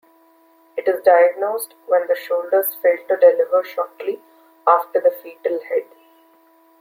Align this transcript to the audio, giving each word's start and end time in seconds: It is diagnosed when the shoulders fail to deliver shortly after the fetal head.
It 0.75 0.87
is 0.87 1.03
diagnosed 1.03 1.75
when 1.85 2.07
the 2.07 2.15
shoulders 2.15 2.73
fail 2.73 2.97
to 3.07 3.17
deliver 3.17 3.63
shortly 3.63 4.19
after 4.65 4.99
the 4.99 5.11
fetal 5.11 5.59
head. 5.69 5.85